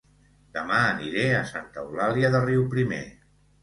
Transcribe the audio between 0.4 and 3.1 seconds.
Dema aniré a Santa Eulàlia de Riuprimer